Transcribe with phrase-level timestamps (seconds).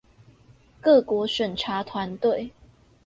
[0.81, 2.51] 各國審查團隊